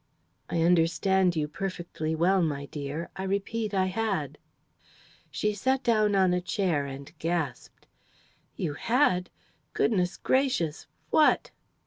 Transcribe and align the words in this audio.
"I 0.49 0.63
understand 0.63 1.35
you 1.35 1.47
perfectly 1.47 2.15
well, 2.15 2.41
my 2.41 2.65
dear. 2.65 3.11
I 3.15 3.21
repeat, 3.21 3.71
I 3.75 3.85
had." 3.85 4.39
She 5.29 5.53
sat 5.53 5.83
down 5.83 6.15
on 6.15 6.33
a 6.33 6.41
chair 6.41 6.87
and 6.87 7.11
gasped. 7.19 7.85
"You 8.55 8.73
had! 8.73 9.29
Goodness 9.73 10.17
gracious! 10.17 10.87
What?" 11.11 11.51